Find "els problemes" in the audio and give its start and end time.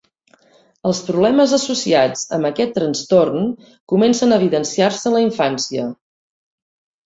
0.91-1.53